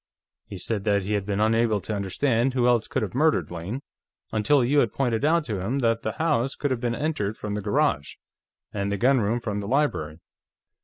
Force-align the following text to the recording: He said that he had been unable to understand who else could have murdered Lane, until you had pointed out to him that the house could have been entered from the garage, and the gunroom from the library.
He 0.47 0.57
said 0.57 0.83
that 0.85 1.03
he 1.03 1.13
had 1.13 1.27
been 1.27 1.39
unable 1.39 1.79
to 1.81 1.93
understand 1.93 2.55
who 2.55 2.65
else 2.65 2.87
could 2.87 3.03
have 3.03 3.13
murdered 3.13 3.51
Lane, 3.51 3.81
until 4.31 4.65
you 4.65 4.79
had 4.79 4.91
pointed 4.91 5.23
out 5.23 5.43
to 5.43 5.59
him 5.59 5.77
that 5.77 6.01
the 6.01 6.13
house 6.13 6.55
could 6.55 6.71
have 6.71 6.79
been 6.81 6.95
entered 6.95 7.37
from 7.37 7.53
the 7.53 7.61
garage, 7.61 8.15
and 8.73 8.91
the 8.91 8.97
gunroom 8.97 9.39
from 9.39 9.59
the 9.59 9.67
library. 9.67 10.17